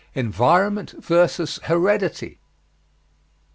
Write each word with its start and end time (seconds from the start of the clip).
ENVIRONMENT 0.15 0.93
VS. 0.99 1.59
HEREDITY. 1.65 2.39